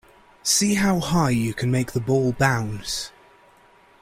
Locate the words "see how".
0.41-0.99